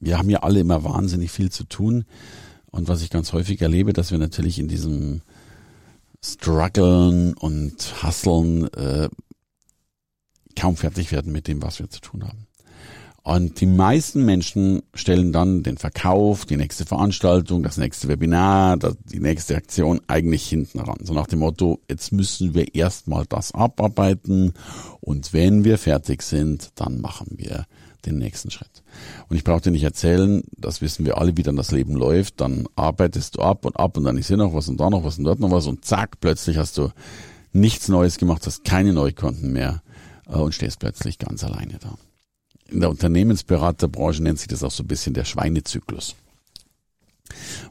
Wir 0.00 0.19
haben 0.19 0.30
ja 0.30 0.42
alle 0.42 0.61
immer 0.61 0.85
wahnsinnig 0.85 1.30
viel 1.30 1.50
zu 1.50 1.64
tun. 1.64 2.04
Und 2.71 2.88
was 2.88 3.02
ich 3.02 3.11
ganz 3.11 3.33
häufig 3.33 3.61
erlebe, 3.61 3.92
dass 3.92 4.11
wir 4.11 4.19
natürlich 4.19 4.59
in 4.59 4.69
diesem 4.69 5.23
Struggeln 6.23 7.35
und 7.35 8.02
Hustlen 8.02 8.73
äh, 8.75 9.09
kaum 10.57 10.76
fertig 10.76 11.11
werden 11.11 11.33
mit 11.33 11.49
dem, 11.49 11.62
was 11.62 11.78
wir 11.78 11.88
zu 11.88 12.00
tun 12.00 12.25
haben. 12.25 12.47
Und 13.23 13.61
die 13.61 13.67
meisten 13.67 14.25
Menschen 14.25 14.83
stellen 14.95 15.33
dann 15.33 15.62
den 15.62 15.77
Verkauf, 15.77 16.47
die 16.47 16.57
nächste 16.57 16.87
Veranstaltung, 16.87 17.62
das 17.62 17.77
nächste 17.77 18.09
Webinar, 18.09 18.79
die 18.79 19.21
nächste 19.21 19.57
Aktion 19.57 20.00
eigentlich 20.07 20.49
hinten 20.49 20.81
ran. 20.81 20.99
So 21.03 21.12
nach 21.12 21.27
dem 21.27 21.41
Motto, 21.41 21.81
jetzt 21.89 22.12
müssen 22.12 22.55
wir 22.55 22.75
erstmal 22.75 23.27
das 23.27 23.53
abarbeiten 23.53 24.55
und 25.00 25.33
wenn 25.33 25.65
wir 25.65 25.77
fertig 25.77 26.23
sind, 26.23 26.71
dann 26.77 27.00
machen 27.00 27.29
wir 27.37 27.67
den 28.07 28.17
nächsten 28.17 28.50
Schritt. 28.50 28.83
Und 29.29 29.37
ich 29.37 29.45
brauche 29.45 29.61
dir 29.61 29.71
nicht 29.71 29.85
erzählen, 29.85 30.43
das 30.57 30.81
wissen 30.81 31.05
wir 31.05 31.19
alle, 31.19 31.37
wie 31.37 31.43
dann 31.43 31.57
das 31.57 31.71
Leben 31.71 31.95
läuft. 31.95 32.41
Dann 32.41 32.67
arbeitest 32.75 33.37
du 33.37 33.43
ab 33.43 33.67
und 33.67 33.79
ab 33.79 33.99
und 33.99 34.05
dann 34.05 34.17
ist 34.17 34.29
hier 34.29 34.39
noch 34.39 34.55
was 34.55 34.69
und 34.69 34.81
da 34.81 34.89
noch 34.89 35.05
was 35.05 35.19
und 35.19 35.25
dort 35.25 35.41
noch 35.41 35.50
was 35.50 35.67
und 35.67 35.85
zack, 35.85 36.21
plötzlich 36.21 36.57
hast 36.57 36.79
du 36.79 36.91
nichts 37.53 37.89
Neues 37.89 38.17
gemacht, 38.17 38.47
hast 38.47 38.65
keine 38.65 38.93
Neukonten 38.93 39.53
mehr 39.53 39.83
äh, 40.27 40.37
und 40.37 40.55
stehst 40.55 40.79
plötzlich 40.79 41.19
ganz 41.19 41.45
alleine 41.45 41.79
da. 41.79 41.97
In 42.71 42.81
der 42.81 42.91
Unternehmensberaterbranche 42.91 44.23
nennt 44.23 44.39
sich 44.39 44.49
das 44.49 44.62
auch 44.62 44.71
so 44.71 44.85
ein 44.85 44.89
bisschen 44.89 45.15
der 45.15 45.25
Schweinezyklus. 45.25 46.15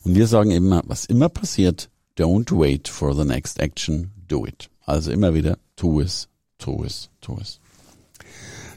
Und 0.04 0.16
wir 0.16 0.28
sagen 0.28 0.52
immer, 0.52 0.84
was 0.86 1.06
immer 1.06 1.30
passiert, 1.30 1.90
don't 2.18 2.52
wait 2.58 2.88
for 2.88 3.16
the 3.16 3.26
next 3.26 3.60
action, 3.60 4.12
do 4.28 4.46
it. 4.46 4.70
Also 4.86 5.12
immer 5.12 5.34
wieder, 5.34 5.58
tu 5.76 6.02
es, 6.02 6.28
tu 6.58 6.84
es, 6.84 7.10
tu 7.22 7.38
es. 7.40 7.60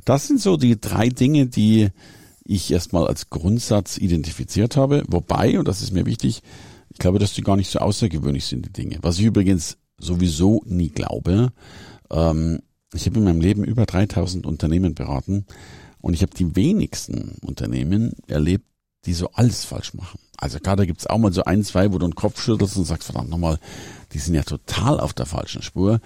Das 0.04 0.26
sind 0.26 0.40
so 0.40 0.56
die 0.56 0.80
drei 0.80 1.08
Dinge, 1.08 1.46
die 1.46 1.88
ich 2.44 2.70
erstmal 2.70 3.06
als 3.06 3.30
Grundsatz 3.30 3.98
identifiziert 3.98 4.76
habe. 4.76 5.04
Wobei, 5.08 5.58
und 5.58 5.68
das 5.68 5.82
ist 5.82 5.92
mir 5.92 6.06
wichtig, 6.06 6.42
ich 6.90 6.98
glaube, 6.98 7.18
dass 7.18 7.32
die 7.32 7.42
gar 7.42 7.56
nicht 7.56 7.70
so 7.70 7.78
außergewöhnlich 7.78 8.44
sind, 8.44 8.66
die 8.66 8.72
Dinge. 8.72 8.98
Was 9.02 9.18
ich 9.18 9.24
übrigens 9.24 9.78
sowieso 9.98 10.62
nie 10.66 10.88
glaube, 10.88 11.52
ähm, 12.10 12.60
ich 12.94 13.06
habe 13.06 13.18
in 13.18 13.24
meinem 13.24 13.40
Leben 13.40 13.64
über 13.64 13.86
3000 13.86 14.44
Unternehmen 14.44 14.94
beraten 14.94 15.46
und 16.02 16.14
ich 16.14 16.22
habe 16.22 16.34
die 16.34 16.54
wenigsten 16.54 17.38
Unternehmen 17.42 18.12
erlebt, 18.26 18.66
die 19.06 19.14
so 19.14 19.30
alles 19.30 19.64
falsch 19.64 19.94
machen. 19.94 20.20
Also 20.36 20.58
klar, 20.58 20.76
da 20.76 20.84
gibt's 20.84 21.06
auch 21.06 21.18
mal 21.18 21.32
so 21.32 21.44
ein, 21.44 21.64
zwei, 21.64 21.92
wo 21.92 21.98
du 21.98 22.06
den 22.06 22.14
Kopf 22.14 22.42
schüttelst 22.42 22.76
und 22.76 22.84
sagst, 22.84 23.06
verdammt 23.06 23.30
nochmal, 23.30 23.58
die 24.12 24.18
sind 24.18 24.34
ja 24.34 24.42
total 24.42 25.00
auf 25.00 25.12
der 25.12 25.26
falschen 25.26 25.62
Spur. 25.62 26.00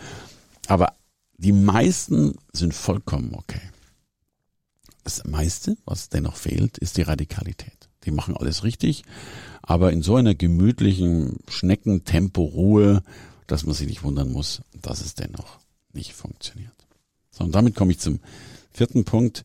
Aber 0.69 0.93
die 1.39 1.53
meisten 1.53 2.37
sind 2.53 2.75
vollkommen 2.75 3.35
okay. 3.35 3.61
Das 5.05 5.25
meiste, 5.25 5.77
was 5.85 6.09
dennoch 6.09 6.37
fehlt, 6.37 6.79
ist 6.79 6.97
die 6.97 7.03
Radikalität. 7.03 7.89
Die 8.05 8.11
machen 8.11 8.37
alles 8.37 8.65
richtig, 8.65 9.05
aber 9.63 9.93
in 9.93 10.03
so 10.03 10.17
einer 10.17 10.35
gemütlichen 10.35 11.39
Schneckentempo-Ruhe, 11.49 13.03
dass 13.47 13.67
man 13.67 13.75
sich 13.75 13.87
nicht 13.87 14.03
wundern 14.03 14.33
muss, 14.33 14.63
dass 14.81 15.01
es 15.01 15.15
dennoch 15.15 15.59
nicht 15.93 16.13
funktioniert. 16.13 16.75
So, 17.31 17.45
und 17.45 17.55
damit 17.55 17.75
komme 17.75 17.93
ich 17.93 17.99
zum 17.99 18.21
vierten 18.73 19.05
Punkt, 19.05 19.45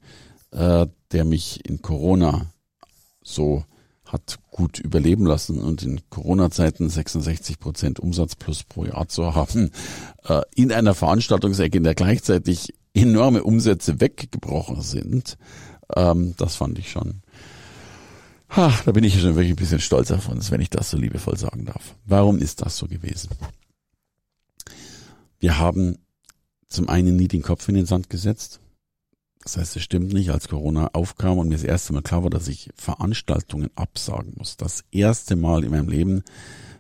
äh, 0.52 0.88
der 1.12 1.26
mich 1.26 1.66
in 1.68 1.82
Corona 1.82 2.52
so 3.24 3.64
hat 4.06 4.40
gut 4.50 4.80
überleben 4.80 5.26
lassen 5.26 5.60
und 5.60 5.84
in 5.84 6.02
Corona-Zeiten 6.10 6.90
66 6.90 7.60
Prozent 7.60 8.00
Umsatz 8.00 8.36
plus 8.36 8.64
pro 8.64 8.86
Jahr 8.86 9.08
zu 9.08 9.34
haben, 9.36 9.72
äh, 10.26 10.42
in 10.54 10.72
einer 10.72 10.94
Veranstaltungsecke, 10.94 11.78
in 11.78 11.84
der 11.84 11.96
gleichzeitig 11.96 12.74
enorme 12.94 13.44
Umsätze 13.44 14.02
weggebrochen 14.02 14.82
sind, 14.82 15.38
ähm, 15.96 16.36
das 16.38 16.56
fand 16.56 16.78
ich 16.78 16.92
schon, 16.92 17.22
ha, 18.50 18.74
da 18.86 18.92
bin 18.92 19.06
ich 19.06 19.20
schon 19.20 19.36
wirklich 19.36 19.52
ein 19.52 19.56
bisschen 19.56 19.80
stolz 19.80 20.12
auf 20.12 20.28
uns, 20.28 20.52
wenn 20.52 20.62
ich 20.62 20.70
das 20.70 20.90
so 20.90 20.98
liebevoll 20.98 21.38
sagen 21.38 21.66
darf. 21.66 21.96
Warum 22.06 22.38
ist 22.40 22.62
das 22.62 22.78
so 22.78 22.88
gewesen? 22.88 23.30
Wir 25.40 25.58
haben 25.58 25.98
zum 26.68 26.90
einen 26.90 27.16
nie 27.16 27.28
den 27.28 27.42
Kopf 27.42 27.68
in 27.70 27.76
den 27.76 27.86
Sand 27.86 28.10
gesetzt. 28.10 28.60
Das 29.44 29.58
heißt, 29.58 29.76
es 29.76 29.82
stimmt 29.82 30.14
nicht, 30.14 30.30
als 30.30 30.48
Corona 30.48 30.90
aufkam 30.94 31.40
und 31.40 31.48
mir 31.48 31.56
das 31.56 31.64
erste 31.64 31.94
Mal 31.94 32.02
klar 32.02 32.24
war, 32.24 32.30
dass 32.30 32.48
ich 32.48 32.70
Veranstaltungen 32.76 33.70
absagen 33.76 34.34
muss. 34.38 34.58
Das 34.58 34.84
erste 34.92 35.36
Mal 35.36 35.64
in 35.64 35.72
meinem 35.72 35.90
Leben 35.90 36.24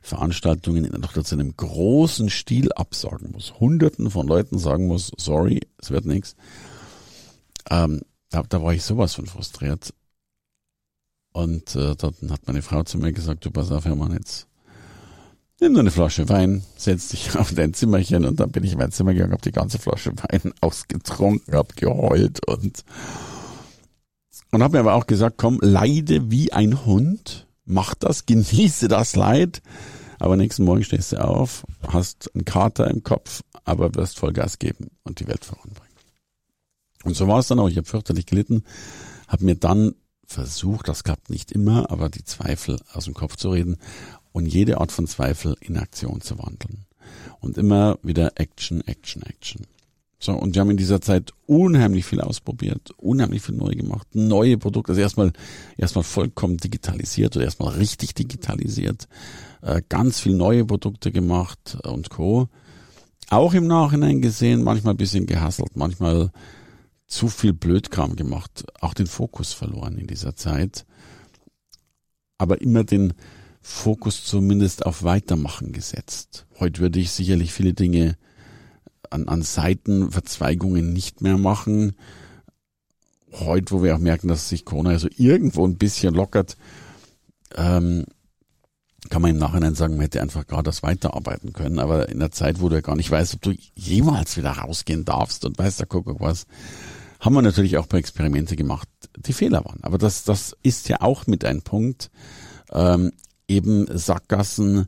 Veranstaltungen 0.01 0.83
in 0.83 0.99
der 0.99 1.23
zu 1.23 1.35
einem 1.35 1.55
großen 1.55 2.29
Stil 2.29 2.71
absagen 2.73 3.31
muss, 3.31 3.59
hunderten 3.59 4.09
von 4.09 4.27
Leuten 4.27 4.57
sagen 4.57 4.87
muss, 4.87 5.11
sorry, 5.17 5.61
es 5.77 5.91
wird 5.91 6.05
nichts. 6.05 6.35
Ähm, 7.69 8.01
da, 8.29 8.41
da 8.43 8.63
war 8.63 8.73
ich 8.73 8.83
sowas 8.83 9.13
von 9.13 9.27
frustriert. 9.27 9.93
Und 11.33 11.75
äh, 11.75 11.95
dann 11.95 12.13
hat 12.29 12.47
meine 12.47 12.61
Frau 12.61 12.83
zu 12.83 12.97
mir 12.97 13.13
gesagt, 13.13 13.45
du 13.45 13.51
pass 13.51 13.71
auf, 13.71 13.85
Hermann, 13.85 14.13
jetzt 14.13 14.47
nimm 15.61 15.73
nur 15.73 15.81
eine 15.81 15.91
Flasche 15.91 16.27
Wein, 16.27 16.63
setz 16.75 17.09
dich 17.09 17.35
auf 17.37 17.53
dein 17.53 17.73
Zimmerchen 17.73 18.25
und 18.25 18.39
dann 18.39 18.51
bin 18.51 18.63
ich 18.63 18.73
in 18.73 18.79
mein 18.79 18.91
Zimmer 18.91 19.13
gegangen, 19.13 19.31
habe 19.31 19.43
die 19.43 19.51
ganze 19.51 19.79
Flasche 19.79 20.11
Wein 20.11 20.53
ausgetrunken, 20.61 21.53
habe 21.53 21.73
geheult 21.75 22.45
und 22.47 22.83
und 24.53 24.61
habe 24.61 24.73
mir 24.73 24.79
aber 24.81 24.95
auch 24.95 25.07
gesagt, 25.07 25.37
komm, 25.37 25.59
leide 25.61 26.29
wie 26.29 26.51
ein 26.51 26.85
Hund, 26.85 27.47
mach 27.63 27.93
das, 27.95 28.25
genieße 28.25 28.89
das 28.89 29.15
Leid, 29.15 29.61
aber 30.19 30.35
nächsten 30.35 30.65
Morgen 30.65 30.83
stehst 30.83 31.13
du 31.13 31.23
auf, 31.23 31.63
hast 31.87 32.29
einen 32.35 32.43
Kater 32.43 32.89
im 32.89 33.03
Kopf, 33.03 33.43
aber 33.63 33.95
wirst 33.95 34.19
Vollgas 34.19 34.59
geben 34.59 34.89
und 35.03 35.19
die 35.19 35.27
Welt 35.27 35.45
voranbringen. 35.45 35.87
Und 37.03 37.15
so 37.15 37.27
war 37.27 37.39
es 37.39 37.47
dann 37.47 37.59
auch. 37.59 37.69
Ich 37.69 37.77
habe 37.77 37.87
fürchterlich 37.87 38.27
gelitten, 38.27 38.63
habe 39.27 39.45
mir 39.45 39.55
dann 39.55 39.95
versucht, 40.31 40.87
das 40.87 41.03
klappt 41.03 41.29
nicht 41.29 41.51
immer, 41.51 41.91
aber 41.91 42.09
die 42.09 42.23
Zweifel 42.23 42.79
aus 42.93 43.05
dem 43.05 43.13
Kopf 43.13 43.35
zu 43.35 43.49
reden 43.51 43.77
und 44.31 44.45
jede 44.45 44.79
Art 44.79 44.91
von 44.91 45.07
Zweifel 45.07 45.55
in 45.61 45.77
Aktion 45.77 46.21
zu 46.21 46.39
wandeln. 46.39 46.85
Und 47.39 47.57
immer 47.57 47.99
wieder 48.01 48.33
Action, 48.35 48.81
Action, 48.87 49.23
Action. 49.23 49.67
So, 50.23 50.33
und 50.33 50.53
wir 50.53 50.61
haben 50.61 50.69
in 50.69 50.77
dieser 50.77 51.01
Zeit 51.01 51.33
unheimlich 51.47 52.05
viel 52.05 52.21
ausprobiert, 52.21 52.91
unheimlich 52.97 53.41
viel 53.41 53.55
neu 53.55 53.71
gemacht, 53.71 54.07
neue 54.13 54.57
Produkte, 54.59 54.91
also 54.91 55.01
erstmal, 55.01 55.33
erstmal 55.77 56.03
vollkommen 56.03 56.57
digitalisiert 56.57 57.35
oder 57.35 57.45
erstmal 57.45 57.73
richtig 57.73 58.13
digitalisiert, 58.13 59.07
äh, 59.63 59.81
ganz 59.89 60.19
viel 60.19 60.35
neue 60.35 60.63
Produkte 60.63 61.11
gemacht 61.11 61.77
und 61.83 62.11
Co. 62.11 62.49
Auch 63.31 63.55
im 63.55 63.65
Nachhinein 63.65 64.21
gesehen, 64.21 64.63
manchmal 64.63 64.93
bisschen 64.93 65.25
gehasselt, 65.25 65.75
manchmal 65.75 66.31
zu 67.11 67.27
viel 67.27 67.53
Blödkram 67.53 68.15
gemacht, 68.15 68.63
auch 68.79 68.93
den 68.93 69.07
Fokus 69.07 69.51
verloren 69.51 69.97
in 69.97 70.07
dieser 70.07 70.35
Zeit, 70.35 70.85
aber 72.37 72.61
immer 72.61 72.83
den 72.83 73.13
Fokus 73.61 74.23
zumindest 74.23 74.85
auf 74.85 75.03
Weitermachen 75.03 75.73
gesetzt. 75.73 76.47
Heute 76.59 76.81
würde 76.81 76.99
ich 76.99 77.11
sicherlich 77.11 77.51
viele 77.51 77.73
Dinge 77.73 78.17
an, 79.09 79.27
an 79.27 79.41
Seitenverzweigungen 79.43 80.93
nicht 80.93 81.21
mehr 81.21 81.37
machen. 81.37 81.95
Heute, 83.33 83.71
wo 83.73 83.83
wir 83.83 83.95
auch 83.95 83.99
merken, 83.99 84.29
dass 84.29 84.49
sich 84.49 84.65
Corona 84.65 84.91
also 84.91 85.09
irgendwo 85.15 85.67
ein 85.67 85.77
bisschen 85.77 86.15
lockert, 86.15 86.57
ähm, 87.55 88.05
kann 89.09 89.21
man 89.21 89.31
im 89.31 89.37
Nachhinein 89.37 89.75
sagen, 89.75 89.95
man 89.95 90.03
hätte 90.03 90.21
einfach 90.21 90.47
gerade 90.47 90.63
das 90.63 90.81
weiterarbeiten 90.81 91.51
können. 91.51 91.79
Aber 91.79 92.07
in 92.09 92.19
der 92.19 92.31
Zeit, 92.31 92.61
wo 92.61 92.69
du 92.69 92.75
ja 92.75 92.81
gar 92.81 92.95
nicht 92.95 93.11
weißt, 93.11 93.35
ob 93.35 93.41
du 93.41 93.53
jemals 93.75 94.37
wieder 94.37 94.51
rausgehen 94.51 95.03
darfst 95.05 95.43
und 95.43 95.59
weißt 95.59 95.81
der 95.81 95.87
Kuckuck 95.87 96.21
was, 96.21 96.47
haben 97.21 97.35
wir 97.35 97.43
natürlich 97.43 97.77
auch 97.77 97.87
paar 97.87 97.99
Experimente 97.99 98.55
gemacht, 98.55 98.89
die 99.15 99.33
Fehler 99.33 99.63
waren. 99.63 99.83
Aber 99.83 99.99
das, 99.99 100.23
das 100.23 100.57
ist 100.63 100.89
ja 100.89 101.01
auch 101.01 101.27
mit 101.27 101.45
ein 101.45 101.61
Punkt, 101.61 102.09
ähm, 102.71 103.11
eben 103.47 103.85
Sackgassen, 103.95 104.87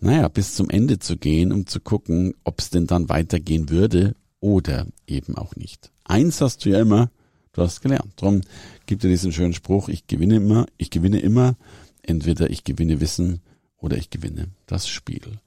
naja, 0.00 0.28
bis 0.28 0.54
zum 0.54 0.70
Ende 0.70 0.98
zu 0.98 1.18
gehen, 1.18 1.52
um 1.52 1.66
zu 1.66 1.80
gucken, 1.80 2.34
ob 2.42 2.60
es 2.60 2.70
denn 2.70 2.86
dann 2.86 3.10
weitergehen 3.10 3.68
würde 3.68 4.16
oder 4.40 4.86
eben 5.06 5.36
auch 5.36 5.56
nicht. 5.56 5.92
Eins 6.04 6.40
hast 6.40 6.64
du 6.64 6.70
ja 6.70 6.80
immer, 6.80 7.10
du 7.52 7.62
hast 7.62 7.82
gelernt. 7.82 8.12
Darum 8.16 8.40
gibt 8.86 9.04
er 9.04 9.10
diesen 9.10 9.32
schönen 9.32 9.54
Spruch, 9.54 9.88
ich 9.88 10.06
gewinne 10.06 10.36
immer, 10.36 10.66
ich 10.78 10.90
gewinne 10.90 11.20
immer, 11.20 11.56
entweder 12.02 12.48
ich 12.48 12.64
gewinne 12.64 13.00
Wissen 13.00 13.40
oder 13.76 13.98
ich 13.98 14.08
gewinne 14.08 14.48
das 14.66 14.88
Spiel. 14.88 15.38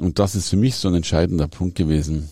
Und 0.00 0.18
das 0.18 0.34
ist 0.34 0.48
für 0.48 0.56
mich 0.56 0.74
so 0.74 0.88
ein 0.88 0.94
entscheidender 0.94 1.46
Punkt 1.46 1.76
gewesen, 1.76 2.30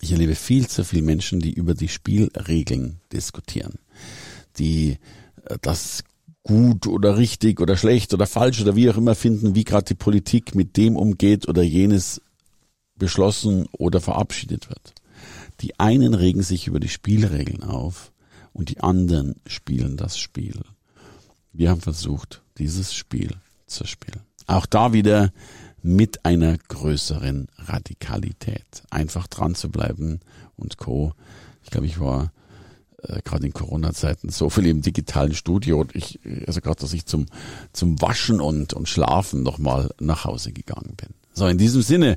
ich 0.00 0.12
erlebe 0.12 0.34
viel 0.34 0.66
zu 0.68 0.84
viele 0.84 1.02
Menschen, 1.02 1.40
die 1.40 1.52
über 1.52 1.74
die 1.74 1.88
Spielregeln 1.88 3.00
diskutieren, 3.12 3.78
die 4.58 4.98
äh, 5.44 5.58
das 5.62 6.04
gut 6.42 6.86
oder 6.86 7.16
richtig 7.16 7.60
oder 7.60 7.76
schlecht 7.76 8.12
oder 8.12 8.26
falsch 8.26 8.60
oder 8.60 8.76
wie 8.76 8.90
auch 8.90 8.96
immer 8.96 9.14
finden, 9.14 9.54
wie 9.54 9.64
gerade 9.64 9.86
die 9.86 9.94
Politik 9.94 10.54
mit 10.54 10.76
dem 10.76 10.96
umgeht 10.96 11.48
oder 11.48 11.62
jenes 11.62 12.20
beschlossen 12.96 13.66
oder 13.72 14.00
verabschiedet 14.00 14.68
wird. 14.68 14.94
Die 15.60 15.78
einen 15.80 16.14
regen 16.14 16.42
sich 16.42 16.66
über 16.66 16.80
die 16.80 16.88
Spielregeln 16.88 17.62
auf 17.62 18.12
und 18.52 18.68
die 18.68 18.80
anderen 18.80 19.36
spielen 19.46 19.96
das 19.96 20.18
Spiel. 20.18 20.60
Wir 21.52 21.70
haben 21.70 21.80
versucht, 21.80 22.42
dieses 22.58 22.94
Spiel 22.94 23.30
zu 23.66 23.86
spielen. 23.86 24.20
Auch 24.46 24.66
da 24.66 24.92
wieder 24.92 25.32
mit 25.84 26.24
einer 26.24 26.56
größeren 26.56 27.48
Radikalität. 27.58 28.82
Einfach 28.88 29.26
dran 29.26 29.54
zu 29.54 29.68
bleiben 29.68 30.20
und 30.56 30.78
Co. 30.78 31.12
Ich 31.62 31.70
glaube, 31.70 31.86
ich 31.86 32.00
war 32.00 32.32
äh, 33.02 33.20
gerade 33.22 33.44
in 33.44 33.52
Corona-Zeiten 33.52 34.30
so 34.30 34.48
viel 34.48 34.66
im 34.66 34.80
digitalen 34.80 35.34
Studio 35.34 35.82
und 35.82 35.94
ich, 35.94 36.20
also 36.46 36.62
gerade, 36.62 36.80
dass 36.80 36.94
ich 36.94 37.04
zum, 37.04 37.26
zum 37.74 38.00
Waschen 38.00 38.40
und, 38.40 38.72
und 38.72 38.88
Schlafen 38.88 39.42
nochmal 39.42 39.90
nach 40.00 40.24
Hause 40.24 40.52
gegangen 40.52 40.94
bin. 40.96 41.10
So, 41.34 41.46
in 41.46 41.58
diesem 41.58 41.82
Sinne, 41.82 42.16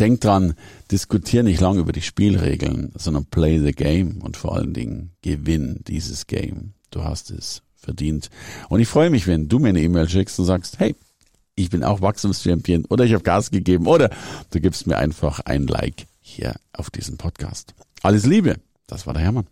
denk 0.00 0.20
dran, 0.20 0.54
diskutier 0.90 1.44
nicht 1.44 1.60
lange 1.60 1.78
über 1.78 1.92
die 1.92 2.02
Spielregeln, 2.02 2.90
sondern 2.96 3.26
play 3.26 3.60
the 3.60 3.72
game 3.72 4.20
und 4.22 4.36
vor 4.36 4.56
allen 4.56 4.74
Dingen 4.74 5.12
gewinn 5.22 5.78
dieses 5.86 6.26
Game. 6.26 6.72
Du 6.90 7.04
hast 7.04 7.30
es 7.30 7.62
verdient. 7.76 8.28
Und 8.68 8.80
ich 8.80 8.88
freue 8.88 9.10
mich, 9.10 9.28
wenn 9.28 9.48
du 9.48 9.60
mir 9.60 9.68
eine 9.68 9.82
E-Mail 9.82 10.08
schickst 10.08 10.40
und 10.40 10.46
sagst, 10.46 10.80
hey, 10.80 10.96
ich 11.54 11.70
bin 11.70 11.84
auch 11.84 12.00
Wachstumschampion 12.00 12.86
oder 12.86 13.04
ich 13.04 13.12
habe 13.12 13.22
Gas 13.22 13.50
gegeben 13.50 13.86
oder 13.86 14.10
du 14.50 14.60
gibst 14.60 14.86
mir 14.86 14.98
einfach 14.98 15.40
ein 15.40 15.66
Like 15.66 16.06
hier 16.20 16.54
auf 16.72 16.90
diesem 16.90 17.16
Podcast. 17.16 17.74
Alles 18.02 18.26
Liebe, 18.26 18.56
das 18.86 19.06
war 19.06 19.14
der 19.14 19.22
Hermann. 19.22 19.46